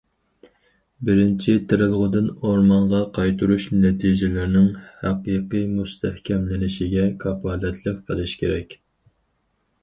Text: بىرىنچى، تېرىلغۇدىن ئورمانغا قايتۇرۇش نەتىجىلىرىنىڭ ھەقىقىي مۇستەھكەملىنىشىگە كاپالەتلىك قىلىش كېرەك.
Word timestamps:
بىرىنچى، 1.07 1.51
تېرىلغۇدىن 1.73 2.31
ئورمانغا 2.35 3.01
قايتۇرۇش 3.17 3.67
نەتىجىلىرىنىڭ 3.83 4.65
ھەقىقىي 5.03 5.69
مۇستەھكەملىنىشىگە 5.75 7.07
كاپالەتلىك 7.27 8.03
قىلىش 8.11 8.35
كېرەك. 8.43 8.77